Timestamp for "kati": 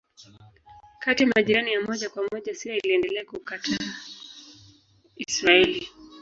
0.99-1.23